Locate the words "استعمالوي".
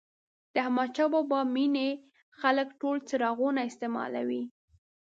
3.69-4.43